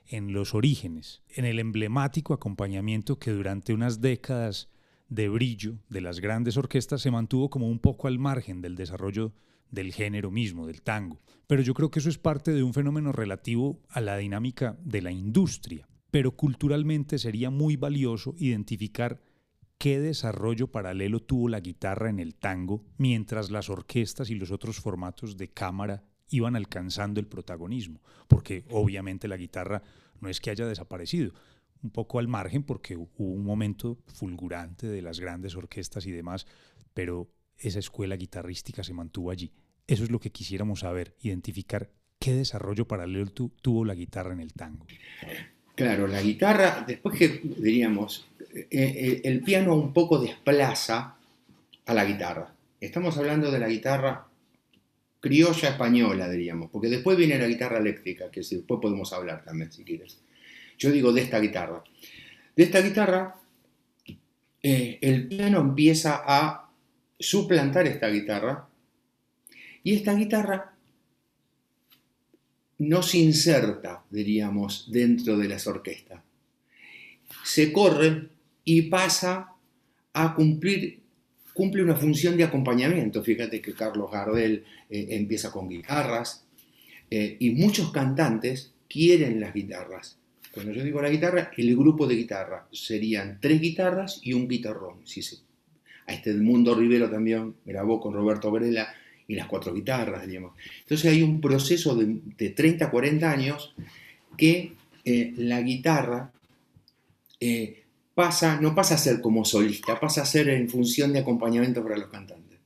en 0.07 0.31
los 0.31 0.55
orígenes, 0.55 1.21
en 1.27 1.43
el 1.43 1.59
emblemático 1.59 2.33
acompañamiento 2.33 3.19
que 3.19 3.31
durante 3.31 3.73
unas 3.73 3.99
décadas 3.99 4.69
de 5.09 5.27
brillo 5.27 5.79
de 5.89 5.99
las 5.99 6.21
grandes 6.21 6.55
orquestas 6.55 7.01
se 7.01 7.11
mantuvo 7.11 7.49
como 7.49 7.67
un 7.67 7.79
poco 7.79 8.07
al 8.07 8.19
margen 8.19 8.61
del 8.61 8.77
desarrollo 8.77 9.33
del 9.69 9.91
género 9.91 10.31
mismo, 10.31 10.65
del 10.65 10.81
tango. 10.81 11.19
Pero 11.45 11.61
yo 11.61 11.73
creo 11.73 11.91
que 11.91 11.99
eso 11.99 12.07
es 12.07 12.17
parte 12.17 12.51
de 12.51 12.63
un 12.63 12.73
fenómeno 12.73 13.11
relativo 13.11 13.81
a 13.89 13.99
la 13.99 14.15
dinámica 14.15 14.77
de 14.81 15.01
la 15.01 15.11
industria. 15.11 15.89
Pero 16.15 16.31
culturalmente 16.31 17.19
sería 17.19 17.49
muy 17.49 17.75
valioso 17.75 18.35
identificar 18.37 19.19
qué 19.77 19.99
desarrollo 19.99 20.71
paralelo 20.71 21.21
tuvo 21.21 21.49
la 21.49 21.59
guitarra 21.59 22.09
en 22.09 22.21
el 22.21 22.35
tango 22.35 22.85
mientras 22.97 23.51
las 23.51 23.69
orquestas 23.69 24.29
y 24.29 24.35
los 24.35 24.49
otros 24.49 24.79
formatos 24.79 25.35
de 25.35 25.49
cámara 25.49 26.05
iban 26.29 26.55
alcanzando 26.55 27.19
el 27.19 27.27
protagonismo, 27.27 28.01
porque 28.29 28.63
obviamente 28.69 29.27
la 29.27 29.35
guitarra 29.35 29.83
no 30.21 30.29
es 30.29 30.39
que 30.39 30.51
haya 30.51 30.65
desaparecido, 30.65 31.33
un 31.83 31.91
poco 31.91 32.17
al 32.19 32.29
margen 32.29 32.63
porque 32.63 32.95
hubo 32.95 33.11
un 33.17 33.43
momento 33.43 33.99
fulgurante 34.13 34.87
de 34.87 35.01
las 35.01 35.19
grandes 35.19 35.57
orquestas 35.57 36.05
y 36.05 36.11
demás, 36.11 36.47
pero 36.93 37.29
esa 37.57 37.79
escuela 37.79 38.15
guitarrística 38.15 38.85
se 38.85 38.93
mantuvo 38.93 39.31
allí. 39.31 39.51
Eso 39.85 40.05
es 40.05 40.11
lo 40.11 40.21
que 40.21 40.31
quisiéramos 40.31 40.79
saber, 40.79 41.17
identificar 41.19 41.91
qué 42.19 42.33
desarrollo 42.33 42.87
paralelo 42.87 43.29
tuvo 43.31 43.83
la 43.83 43.95
guitarra 43.95 44.31
en 44.31 44.39
el 44.39 44.53
tango. 44.53 44.85
Claro, 45.75 46.07
la 46.07 46.21
guitarra, 46.21 46.85
después 46.87 47.19
que 47.19 47.41
diríamos, 47.43 48.25
eh, 48.53 48.67
eh, 48.71 49.21
el 49.25 49.41
piano 49.41 49.75
un 49.75 49.91
poco 49.91 50.19
desplaza 50.19 51.17
a 51.85 51.93
la 51.93 52.05
guitarra. 52.05 52.53
Estamos 52.79 53.17
hablando 53.17 53.51
de 53.51 53.59
la 53.59 53.67
guitarra 53.67 54.25
criolla 55.19 55.69
española, 55.69 56.29
diríamos, 56.29 56.69
porque 56.69 56.87
después 56.87 57.17
viene 57.17 57.37
la 57.37 57.47
guitarra 57.47 57.79
eléctrica, 57.79 58.31
que 58.31 58.41
después 58.41 58.79
podemos 58.79 59.11
hablar 59.11 59.43
también, 59.43 59.71
si 59.71 59.83
quieres. 59.83 60.19
Yo 60.77 60.91
digo 60.91 61.11
de 61.11 61.21
esta 61.21 61.39
guitarra. 61.39 61.83
De 62.55 62.63
esta 62.63 62.79
guitarra, 62.79 63.35
eh, 64.63 64.99
el 65.01 65.27
piano 65.27 65.59
empieza 65.59 66.23
a 66.25 66.69
suplantar 67.19 67.85
esta 67.87 68.07
guitarra 68.07 68.67
y 69.83 69.95
esta 69.95 70.13
guitarra 70.13 70.74
no 72.77 73.01
se 73.01 73.19
inserta, 73.19 74.03
diríamos, 74.09 74.91
dentro 74.91 75.37
de 75.37 75.47
las 75.47 75.67
orquestas. 75.67 76.21
Se 77.43 77.71
corre 77.71 78.29
y 78.63 78.83
pasa 78.83 79.53
a 80.13 80.33
cumplir, 80.33 81.01
cumple 81.53 81.83
una 81.83 81.95
función 81.95 82.37
de 82.37 82.43
acompañamiento. 82.43 83.23
Fíjate 83.23 83.61
que 83.61 83.73
Carlos 83.73 84.11
Gardel 84.11 84.63
eh, 84.89 85.07
empieza 85.11 85.51
con 85.51 85.69
guitarras 85.69 86.45
eh, 87.09 87.37
y 87.39 87.51
muchos 87.51 87.91
cantantes 87.91 88.73
quieren 88.89 89.39
las 89.39 89.53
guitarras. 89.53 90.17
Cuando 90.51 90.71
yo 90.71 90.83
digo 90.83 91.01
la 91.01 91.09
guitarra, 91.09 91.51
el 91.55 91.75
grupo 91.75 92.07
de 92.07 92.15
guitarra 92.15 92.67
serían 92.71 93.39
tres 93.41 93.59
guitarras 93.59 94.19
y 94.23 94.33
un 94.33 94.47
guitarrón. 94.47 95.05
Si 95.05 95.21
a 96.07 96.13
este 96.13 96.31
Edmundo 96.31 96.75
Rivero 96.75 97.09
también 97.09 97.55
grabó 97.65 97.99
con 97.99 98.13
Roberto 98.13 98.51
Grela 98.51 98.93
y 99.27 99.35
las 99.35 99.47
cuatro 99.47 99.73
guitarras, 99.73 100.27
digamos. 100.27 100.53
Entonces 100.81 101.11
hay 101.11 101.21
un 101.21 101.41
proceso 101.41 101.95
de, 101.95 102.19
de 102.37 102.49
30, 102.49 102.89
40 102.89 103.31
años 103.31 103.73
que 104.37 104.73
eh, 105.03 105.33
la 105.37 105.61
guitarra 105.61 106.31
eh, 107.39 107.83
pasa, 108.13 108.59
no 108.59 108.73
pasa 108.73 108.95
a 108.95 108.97
ser 108.97 109.21
como 109.21 109.45
solista, 109.45 109.99
pasa 109.99 110.21
a 110.21 110.25
ser 110.25 110.49
en 110.49 110.69
función 110.69 111.13
de 111.13 111.19
acompañamiento 111.19 111.83
para 111.83 111.97
los 111.97 112.09
cantantes. 112.09 112.59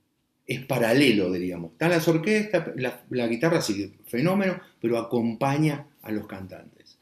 Es 0.45 0.65
paralelo, 0.65 1.31
diríamos. 1.31 1.73
Están 1.73 1.91
las 1.91 2.07
orquestas, 2.07 2.69
la, 2.75 3.03
la 3.09 3.27
guitarra 3.27 3.61
sigue 3.61 3.91
fenómeno, 4.07 4.59
pero 4.81 4.97
acompaña 4.97 5.85
a 6.01 6.11
los 6.11 6.27
cantantes. 6.27 6.97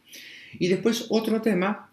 Y 0.60 0.68
después 0.68 1.06
otro 1.10 1.42
tema 1.42 1.92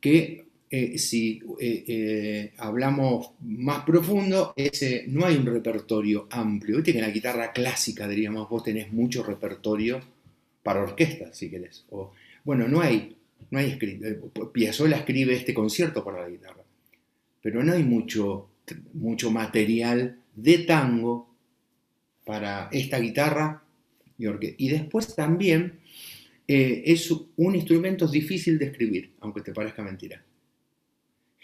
que 0.00 0.44
eh, 0.76 0.98
si 0.98 1.40
eh, 1.60 1.84
eh, 1.86 2.52
hablamos 2.56 3.30
más 3.42 3.84
profundo, 3.84 4.54
es, 4.56 5.06
no 5.06 5.24
hay 5.24 5.36
un 5.36 5.46
repertorio 5.46 6.26
amplio. 6.28 6.78
Viste 6.78 6.90
que 6.90 6.98
en 6.98 7.04
la 7.04 7.12
guitarra 7.12 7.52
clásica, 7.52 8.08
diríamos, 8.08 8.50
vos 8.50 8.64
tenés 8.64 8.92
mucho 8.92 9.22
repertorio 9.22 10.00
para 10.64 10.82
orquesta, 10.82 11.32
si 11.32 11.48
querés. 11.48 11.86
Bueno, 12.42 12.66
no 12.66 12.80
hay, 12.80 13.16
no 13.52 13.58
hay 13.60 13.78
Piazzolla 14.52 14.96
escribe 14.96 15.34
este 15.36 15.54
concierto 15.54 16.02
para 16.02 16.22
la 16.22 16.28
guitarra, 16.28 16.64
pero 17.40 17.62
no 17.62 17.72
hay 17.72 17.84
mucho, 17.84 18.48
mucho 18.94 19.30
material 19.30 20.18
de 20.34 20.58
tango 20.58 21.32
para 22.24 22.68
esta 22.72 22.98
guitarra 22.98 23.62
y 24.18 24.26
orquesta. 24.26 24.56
Y 24.58 24.70
después 24.70 25.14
también 25.14 25.78
es 26.48 27.12
un 27.36 27.54
instrumento 27.54 28.08
difícil 28.08 28.58
de 28.58 28.64
escribir, 28.64 29.12
aunque 29.20 29.40
te 29.40 29.52
parezca 29.52 29.80
mentira. 29.80 30.20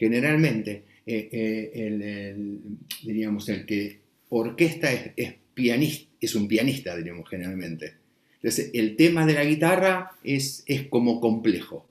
Generalmente, 0.01 0.85
eh, 1.05 1.29
eh, 1.31 1.71
el, 1.75 2.59
diríamos, 3.03 3.47
el 3.51 3.67
que 3.67 3.99
orquesta 4.31 4.91
es, 4.91 5.35
pianista, 5.53 6.11
es 6.19 6.35
un 6.35 6.49
pianista, 6.49 6.97
diríamos, 6.97 7.29
generalmente. 7.29 7.97
Entonces, 8.37 8.71
el 8.73 8.97
tema 8.97 9.27
de 9.27 9.35
la 9.35 9.45
guitarra 9.45 10.13
es, 10.25 10.65
es 10.65 10.89
como 10.89 11.21
complejo. 11.21 11.87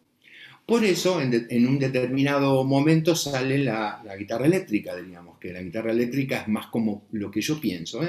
Por 0.66 0.86
eso, 0.86 1.22
en, 1.22 1.68
un 1.68 1.78
determinado 1.78 2.64
momento 2.64 3.16
sale 3.16 3.60
la, 3.60 4.02
guitarra 4.18 4.48
eléctrica, 4.48 4.96
diríamos, 4.96 5.38
que 5.38 5.54
la 5.54 5.62
guitarra 5.62 5.92
eléctrica 5.92 6.42
es 6.42 6.48
más 6.48 6.66
como 6.66 7.04
lo 7.12 7.30
que 7.30 7.42
yo 7.42 7.62
pienso, 7.62 8.02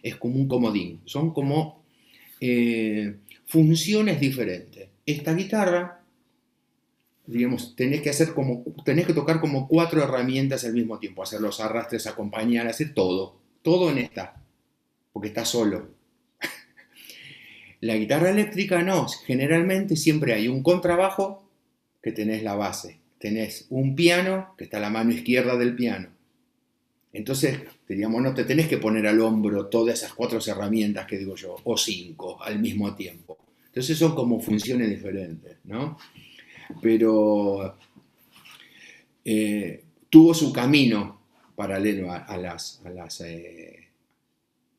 es 0.00 0.14
como 0.14 0.36
un 0.36 0.46
comodín. 0.46 1.00
Son 1.06 1.34
como 1.34 1.82
funciones 3.46 4.20
diferentes. 4.20 4.90
Esta 5.04 5.34
guitarra, 5.34 5.99
digamos, 7.30 7.76
tenés 7.76 8.02
que 8.02 8.10
hacer 8.10 8.32
como, 8.34 8.64
tenés 8.84 9.06
que 9.06 9.14
tocar 9.14 9.40
como 9.40 9.68
cuatro 9.68 10.02
herramientas 10.02 10.64
al 10.64 10.72
mismo 10.72 10.98
tiempo, 10.98 11.22
hacer 11.22 11.40
los 11.40 11.60
arrastres, 11.60 12.06
acompañar, 12.06 12.66
hacer 12.66 12.92
todo, 12.92 13.38
todo 13.62 13.90
en 13.90 13.98
esta, 13.98 14.42
porque 15.12 15.28
está 15.28 15.44
solo. 15.44 15.90
La 17.80 17.96
guitarra 17.96 18.30
eléctrica 18.30 18.82
no, 18.82 19.06
generalmente 19.08 19.96
siempre 19.96 20.34
hay 20.34 20.48
un 20.48 20.62
contrabajo 20.62 21.48
que 22.02 22.12
tenés 22.12 22.42
la 22.42 22.54
base, 22.54 22.98
tenés 23.18 23.66
un 23.70 23.94
piano 23.94 24.54
que 24.58 24.64
está 24.64 24.78
a 24.78 24.80
la 24.80 24.90
mano 24.90 25.12
izquierda 25.12 25.56
del 25.56 25.76
piano. 25.76 26.08
Entonces, 27.12 27.58
digamos, 27.88 28.22
no 28.22 28.34
te 28.34 28.44
tenés 28.44 28.68
que 28.68 28.78
poner 28.78 29.06
al 29.06 29.20
hombro 29.20 29.66
todas 29.66 29.98
esas 29.98 30.14
cuatro 30.14 30.38
herramientas 30.46 31.06
que 31.06 31.18
digo 31.18 31.34
yo, 31.36 31.56
o 31.64 31.76
cinco 31.76 32.40
al 32.42 32.58
mismo 32.60 32.94
tiempo. 32.94 33.38
Entonces 33.66 33.98
son 33.98 34.14
como 34.14 34.40
funciones 34.40 34.88
diferentes, 34.88 35.58
¿no? 35.64 35.98
Pero 36.80 37.76
eh, 39.24 39.84
tuvo 40.08 40.34
su 40.34 40.52
camino 40.52 41.20
paralelo 41.54 42.10
a, 42.10 42.36
las, 42.36 42.80
a, 42.84 42.90
las, 42.90 43.20
eh, 43.20 43.88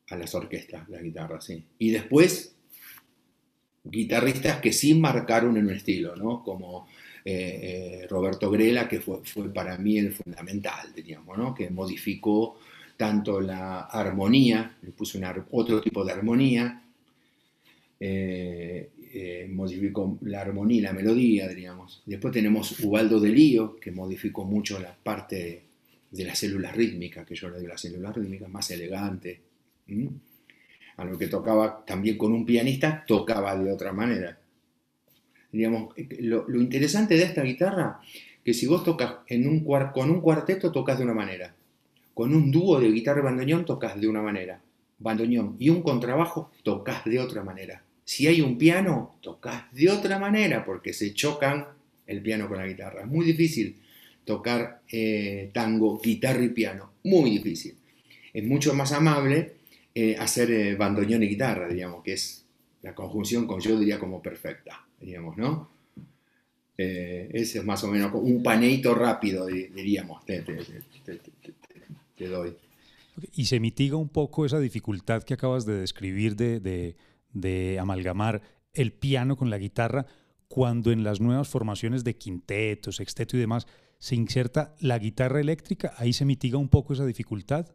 las 0.08 0.34
orquestas, 0.34 0.88
la 0.88 1.00
guitarra, 1.00 1.40
sí. 1.40 1.64
Y 1.78 1.90
después, 1.90 2.56
guitarristas 3.84 4.60
que 4.60 4.72
sí 4.72 4.94
marcaron 4.94 5.56
en 5.56 5.66
un 5.66 5.72
estilo, 5.72 6.16
¿no? 6.16 6.42
Como 6.42 6.88
eh, 7.24 8.06
Roberto 8.10 8.50
Grela, 8.50 8.88
que 8.88 9.00
fue, 9.00 9.24
fue, 9.24 9.52
para 9.52 9.78
mí 9.78 9.98
el 9.98 10.12
fundamental, 10.12 10.92
diríamos, 10.94 11.38
¿no? 11.38 11.54
Que 11.54 11.70
modificó 11.70 12.58
tanto 12.96 13.40
la 13.40 13.82
armonía, 13.82 14.76
le 14.82 14.90
puso 14.90 15.18
otro 15.50 15.80
tipo 15.80 16.04
de 16.04 16.12
armonía, 16.12 16.82
eh, 17.98 18.90
eh, 19.14 19.46
modificó 19.46 20.16
la 20.22 20.40
armonía 20.40 20.78
y 20.78 20.80
la 20.80 20.94
melodía, 20.94 21.46
diríamos. 21.46 22.02
Después 22.06 22.32
tenemos 22.32 22.80
Ubaldo 22.80 23.20
de 23.20 23.28
Lío, 23.28 23.76
que 23.76 23.92
modificó 23.92 24.44
mucho 24.44 24.78
la 24.78 24.96
parte 24.96 25.64
de, 26.10 26.24
las 26.24 26.38
células 26.38 26.74
rítmicas, 26.74 27.26
que 27.26 27.34
yo 27.34 27.50
le 27.50 27.58
digo 27.58 27.68
las 27.68 27.82
células 27.82 28.16
rítmicas, 28.16 28.48
más 28.48 28.70
elegante. 28.70 29.38
A 30.96 31.04
lo 31.04 31.18
que 31.18 31.26
tocaba 31.26 31.84
también 31.84 32.16
con 32.16 32.32
un 32.32 32.46
pianista, 32.46 33.04
tocaba 33.06 33.54
de 33.54 33.70
otra 33.70 33.92
manera. 33.92 34.38
Digamos, 35.50 35.94
lo, 36.20 36.46
interesante 36.58 37.14
de 37.14 37.24
esta 37.24 37.42
guitarra, 37.42 38.00
que 38.42 38.54
si 38.54 38.66
vos 38.66 38.82
tocas 38.82 39.16
en 39.26 39.62
con 39.92 40.10
un 40.10 40.20
cuarteto, 40.22 40.72
tocas 40.72 40.96
de 40.96 41.04
una 41.04 41.12
manera. 41.12 41.54
Con 42.14 42.34
un 42.34 42.50
dúo 42.50 42.80
de 42.80 42.90
guitarra 42.90 43.20
y 43.20 43.24
bandoneón, 43.24 43.66
tocas 43.66 44.00
de 44.00 44.08
una 44.08 44.22
manera. 44.22 44.62
Bandoneón 44.98 45.56
y 45.58 45.68
un 45.68 45.82
contrabajo, 45.82 46.50
tocas 46.62 47.04
de 47.04 47.18
otra 47.18 47.44
manera. 47.44 47.82
Si 48.04 48.26
hay 48.26 48.40
un 48.40 48.58
piano, 48.58 49.16
tocas 49.20 49.72
de 49.72 49.90
otra 49.90 50.18
manera 50.18 50.64
porque 50.64 50.92
se 50.92 51.14
chocan 51.14 51.66
el 52.06 52.20
piano 52.22 52.48
con 52.48 52.58
la 52.58 52.66
guitarra. 52.66 53.02
Es 53.02 53.06
muy 53.06 53.24
difícil 53.24 53.76
tocar 54.24 54.82
eh, 54.90 55.50
tango, 55.52 56.00
guitarra 56.00 56.44
y 56.44 56.50
piano. 56.50 56.92
Muy 57.04 57.30
difícil. 57.30 57.74
Es 58.32 58.44
mucho 58.44 58.74
más 58.74 58.92
amable 58.92 59.52
eh, 59.94 60.16
hacer 60.18 60.50
eh, 60.50 60.74
bandoneón 60.74 61.22
y 61.22 61.28
guitarra, 61.28 61.68
digamos, 61.68 62.02
que 62.02 62.14
es 62.14 62.46
la 62.80 62.94
conjunción 62.94 63.46
con 63.46 63.60
yo 63.60 63.78
diría 63.78 63.98
como 63.98 64.22
perfecta, 64.22 64.86
digamos, 64.98 65.36
¿no? 65.36 65.70
Eh, 66.78 67.28
ese 67.34 67.58
es 67.58 67.64
más 67.64 67.84
o 67.84 67.88
menos 67.88 68.10
un 68.14 68.42
paneito 68.42 68.94
rápido, 68.94 69.46
diríamos, 69.46 70.24
te, 70.24 70.42
doy. 72.26 72.56
Y 73.34 73.44
se 73.44 73.60
mitiga 73.60 73.96
un 73.96 74.08
poco 74.08 74.46
esa 74.46 74.58
dificultad 74.58 75.22
que 75.22 75.34
acabas 75.34 75.66
de 75.66 75.74
describir 75.74 76.36
de, 76.36 76.58
de 76.60 76.96
amalgamar 77.78 78.42
el 78.72 78.92
piano 78.92 79.36
con 79.36 79.50
la 79.50 79.58
guitarra 79.58 80.06
cuando 80.48 80.92
en 80.92 81.02
las 81.02 81.20
nuevas 81.20 81.48
formaciones 81.48 82.04
de 82.04 82.16
quinteto, 82.16 82.92
sexteto 82.92 83.36
y 83.36 83.40
demás 83.40 83.66
se 83.98 84.16
inserta 84.16 84.74
la 84.80 84.98
guitarra 84.98 85.40
eléctrica, 85.40 85.94
ahí 85.96 86.12
se 86.12 86.24
mitiga 86.24 86.58
un 86.58 86.68
poco 86.68 86.92
esa 86.92 87.06
dificultad. 87.06 87.68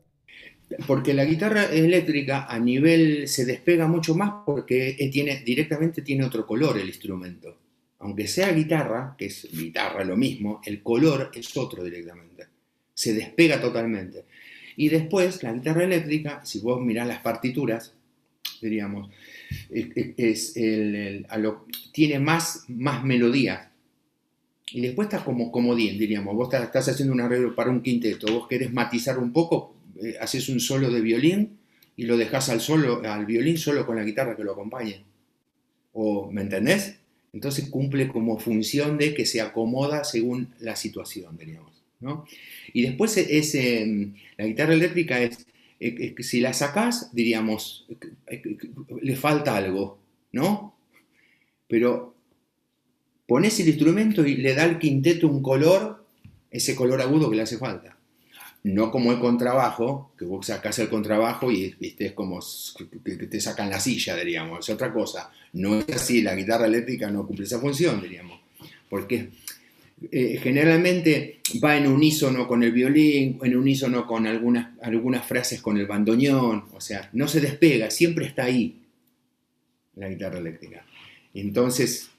Porque 0.85 1.13
la 1.13 1.23
guitarra 1.23 1.65
eléctrica 1.65 2.45
a 2.45 2.59
nivel 2.59 3.27
se 3.27 3.45
despega 3.45 3.87
mucho 3.87 4.13
más 4.13 4.43
porque 4.45 4.97
tiene, 5.11 5.41
directamente 5.43 6.01
tiene 6.01 6.25
otro 6.25 6.45
color 6.45 6.77
el 6.77 6.87
instrumento. 6.87 7.57
Aunque 7.99 8.27
sea 8.27 8.51
guitarra, 8.51 9.15
que 9.17 9.27
es 9.27 9.47
guitarra 9.51 10.03
lo 10.03 10.17
mismo, 10.17 10.61
el 10.65 10.83
color 10.83 11.31
es 11.33 11.55
otro 11.55 11.83
directamente. 11.83 12.45
Se 12.93 13.13
despega 13.13 13.59
totalmente. 13.61 14.25
Y 14.75 14.89
después, 14.89 15.41
la 15.41 15.53
guitarra 15.53 15.85
eléctrica, 15.85 16.45
si 16.45 16.59
vos 16.59 16.79
mirás 16.81 17.07
las 17.07 17.21
partituras, 17.21 17.95
diríamos, 18.61 19.09
es, 19.69 20.53
tiene 21.91 22.19
más, 22.19 22.65
más 22.67 23.03
melodía. 23.03 23.71
Y 24.71 24.81
después 24.81 25.07
está 25.07 25.23
como 25.23 25.51
comodín, 25.51 25.97
diríamos. 25.97 26.35
Vos 26.35 26.53
estás, 26.53 26.89
haciendo 26.89 27.13
un 27.13 27.21
arreglo 27.21 27.55
para 27.55 27.69
un 27.69 27.81
quinteto, 27.81 28.31
vos 28.33 28.47
querés 28.47 28.73
matizar 28.73 29.17
un 29.17 29.31
poco, 29.31 29.75
eh, 30.01 30.15
haces 30.19 30.49
un 30.49 30.59
solo 30.59 30.91
de 30.91 31.01
violín 31.01 31.57
y 31.95 32.03
lo 32.03 32.17
dejas 32.17 32.49
al, 32.49 32.59
solo, 32.59 33.01
al 33.03 33.25
violín 33.25 33.57
solo 33.57 33.85
con 33.85 33.95
la 33.95 34.03
guitarra 34.03 34.35
que 34.35 34.43
lo 34.43 34.51
acompañe. 34.51 35.03
O, 35.93 36.29
¿Me 36.31 36.41
entendés? 36.41 36.97
Entonces 37.33 37.69
cumple 37.69 38.07
como 38.07 38.39
función 38.39 38.97
de 38.97 39.13
que 39.13 39.25
se 39.25 39.41
acomoda 39.41 40.03
según 40.03 40.53
la 40.59 40.75
situación, 40.75 41.37
diríamos. 41.37 41.77
Y 42.73 42.83
después 42.83 43.17
es, 43.17 43.57
la 44.37 44.45
guitarra 44.45 44.73
eléctrica 44.73 45.21
es, 45.21 45.46
si 45.79 46.41
la 46.41 46.53
sacás, 46.53 47.13
diríamos, 47.13 47.85
le 49.01 49.15
falta 49.15 49.55
algo, 49.55 49.99
¿no? 50.31 50.75
Pero 51.67 52.15
pones 53.27 53.59
el 53.59 53.67
instrumento 53.67 54.25
y 54.25 54.37
le 54.37 54.55
da 54.55 54.63
al 54.63 54.79
quinteto 54.79 55.27
un 55.27 55.43
color, 55.43 56.03
ese 56.49 56.75
color 56.75 57.01
agudo 57.01 57.29
que 57.29 57.35
le 57.35 57.43
hace 57.43 57.57
falta. 57.57 57.97
No 58.63 58.91
como 58.91 59.11
el 59.11 59.19
contrabajo, 59.19 60.11
que 60.17 60.25
vos 60.25 60.47
sacás 60.47 60.79
el 60.79 60.89
contrabajo 60.89 61.51
y 61.51 61.75
¿viste? 61.79 62.07
es 62.07 62.13
como 62.13 62.39
que 63.05 63.15
te 63.15 63.39
sacan 63.39 63.69
la 63.69 63.79
silla, 63.79 64.15
diríamos, 64.15 64.67
es 64.67 64.73
otra 64.73 64.91
cosa. 64.91 65.31
No 65.53 65.75
es 65.79 65.89
así, 65.89 66.21
la 66.21 66.35
guitarra 66.35 66.65
eléctrica 66.65 67.09
no 67.09 67.25
cumple 67.25 67.45
esa 67.45 67.59
función, 67.59 68.01
diríamos. 68.01 68.39
Porque 68.89 69.29
eh, 70.11 70.39
generalmente 70.41 71.39
va 71.63 71.75
en 71.75 71.87
unísono 71.87 72.47
con 72.47 72.61
el 72.63 72.71
violín, 72.71 73.39
en 73.41 73.57
unísono 73.57 74.05
con 74.05 74.27
algunas, 74.27 74.77
algunas 74.81 75.25
frases 75.25 75.61
con 75.61 75.77
el 75.77 75.87
bandoneón, 75.87 76.65
o 76.73 76.81
sea, 76.81 77.09
no 77.13 77.27
se 77.27 77.41
despega, 77.41 77.89
siempre 77.89 78.25
está 78.25 78.43
ahí 78.43 78.83
la 79.95 80.09
guitarra 80.09 80.37
eléctrica. 80.37 80.85
Entonces, 81.33 82.09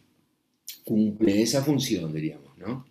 cumple 0.85 1.43
esa 1.43 1.62
función, 1.62 2.12
diríamos, 2.12 2.57
¿no? 2.59 2.87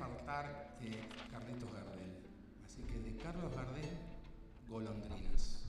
faltar 0.00 0.76
de 0.80 0.90
Carlitos 1.30 1.70
Gardel. 1.72 2.16
Así 2.64 2.82
que 2.82 2.98
de 2.98 3.16
Carlos 3.18 3.54
Gardel, 3.54 3.98
golondrinas. 4.66 5.59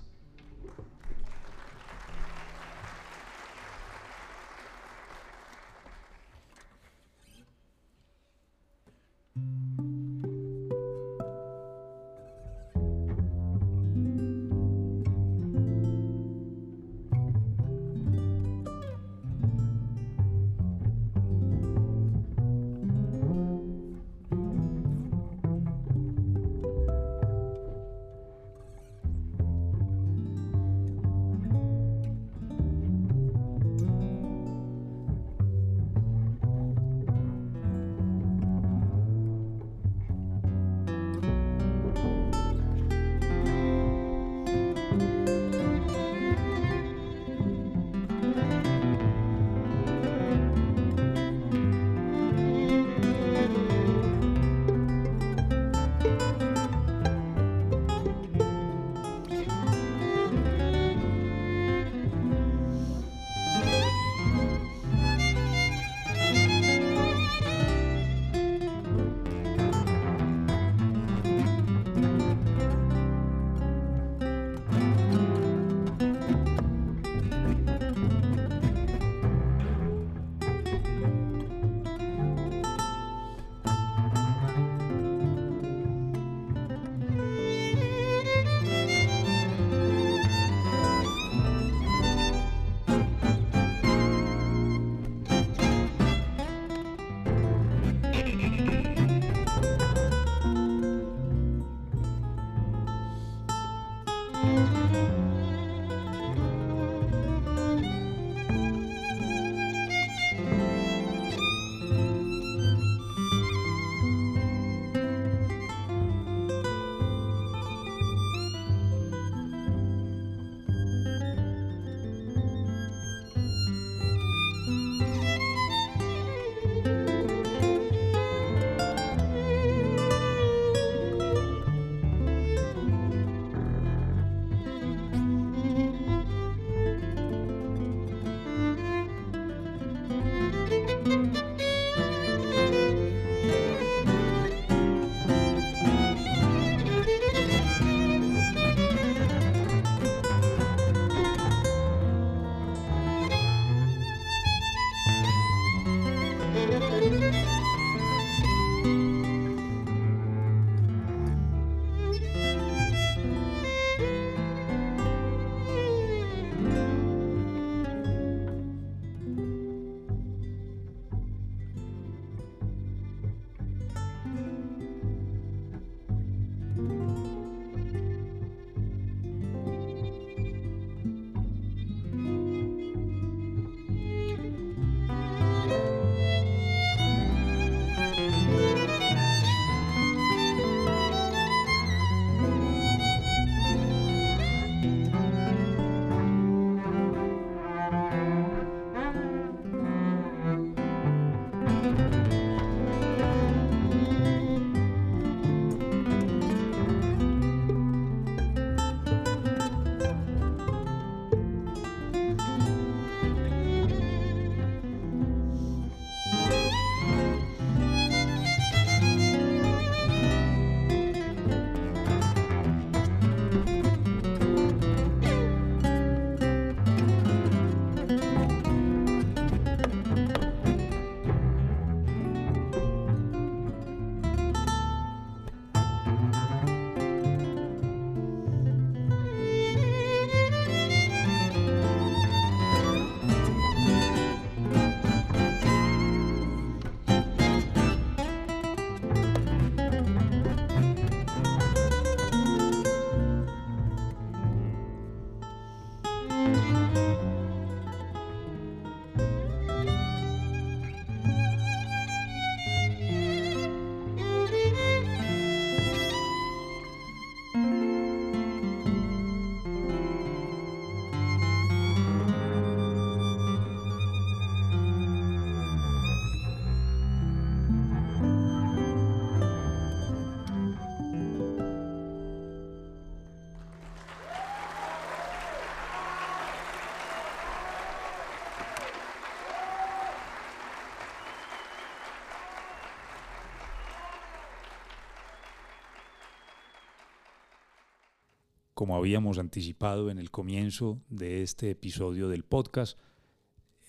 Como 298.82 298.95
habíamos 298.95 299.38
anticipado 299.38 300.09
en 300.09 300.17
el 300.17 300.32
comienzo 300.32 300.99
de 301.07 301.43
este 301.43 301.69
episodio 301.69 302.29
del 302.29 302.43
podcast, 302.43 302.97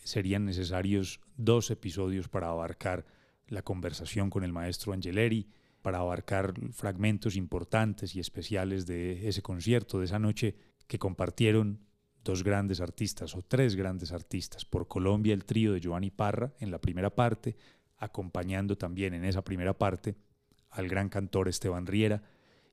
serían 0.04 0.44
necesarios 0.44 1.18
dos 1.38 1.70
episodios 1.70 2.28
para 2.28 2.50
abarcar 2.50 3.06
la 3.48 3.62
conversación 3.62 4.28
con 4.28 4.44
el 4.44 4.52
maestro 4.52 4.92
Angeleri, 4.92 5.48
para 5.80 6.00
abarcar 6.00 6.52
fragmentos 6.72 7.36
importantes 7.36 8.14
y 8.14 8.20
especiales 8.20 8.84
de 8.84 9.26
ese 9.26 9.40
concierto, 9.40 9.98
de 9.98 10.04
esa 10.04 10.18
noche 10.18 10.56
que 10.86 10.98
compartieron 10.98 11.80
dos 12.22 12.44
grandes 12.44 12.82
artistas 12.82 13.34
o 13.34 13.40
tres 13.40 13.76
grandes 13.76 14.12
artistas. 14.12 14.66
Por 14.66 14.88
Colombia 14.88 15.32
el 15.32 15.46
trío 15.46 15.72
de 15.72 15.80
Giovanni 15.80 16.10
Parra 16.10 16.52
en 16.60 16.70
la 16.70 16.82
primera 16.82 17.08
parte, 17.08 17.56
acompañando 17.96 18.76
también 18.76 19.14
en 19.14 19.24
esa 19.24 19.42
primera 19.42 19.72
parte 19.72 20.16
al 20.68 20.86
gran 20.86 21.08
cantor 21.08 21.48
Esteban 21.48 21.86
Riera 21.86 22.22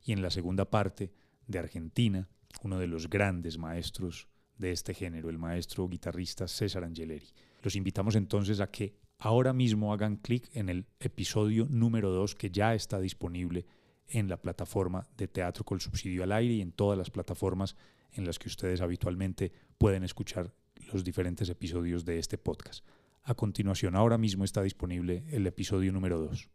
y 0.04 0.12
en 0.12 0.22
la 0.22 0.32
segunda 0.32 0.70
parte 0.70 1.14
de 1.50 1.60
Argentina, 1.60 2.30
uno 2.64 2.80
de 2.80 2.88
los 2.88 3.10
grandes 3.10 3.58
maestros 3.58 4.28
de 4.58 4.72
este 4.72 4.94
género, 4.94 5.30
el 5.30 5.38
maestro 5.38 5.88
guitarrista 5.90 6.48
César 6.48 6.84
Angeleri. 6.84 7.28
Los 7.64 7.76
invitamos 7.76 8.16
entonces 8.16 8.60
a 8.60 8.72
que 8.72 8.96
ahora 9.18 9.52
mismo 9.52 9.92
hagan 9.92 10.18
clic 10.18 10.50
en 10.54 10.70
el 10.70 10.86
episodio 11.00 11.68
número 11.70 12.12
2 12.12 12.36
que 12.36 12.52
ya 12.52 12.74
está 12.76 13.00
disponible 13.00 13.66
en 14.08 14.30
la 14.30 14.42
plataforma 14.42 15.08
de 15.18 15.28
Teatro 15.28 15.64
con 15.64 15.80
Subsidio 15.80 16.24
al 16.24 16.32
Aire 16.32 16.54
y 16.56 16.62
en 16.62 16.72
todas 16.72 16.98
las 16.98 17.10
plataformas 17.10 17.76
en 18.12 18.26
las 18.26 18.40
que 18.40 18.48
ustedes 18.48 18.82
habitualmente 18.82 19.52
pueden 19.78 20.04
escuchar 20.04 20.54
los 20.94 21.04
diferentes 21.04 21.50
episodios 21.50 22.06
de 22.06 22.20
este 22.20 22.38
podcast. 22.38 22.86
A 23.24 23.34
continuación, 23.34 23.96
ahora 23.96 24.18
mismo 24.18 24.44
está 24.44 24.62
disponible 24.62 25.24
el 25.32 25.46
episodio 25.46 25.92
número 25.92 26.20
2. 26.20 26.50